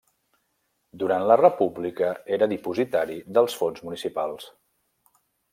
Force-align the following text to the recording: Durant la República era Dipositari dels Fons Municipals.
Durant 1.01 1.25
la 1.31 1.37
República 1.41 2.09
era 2.39 2.49
Dipositari 2.55 3.21
dels 3.39 3.61
Fons 3.63 3.87
Municipals. 3.91 4.49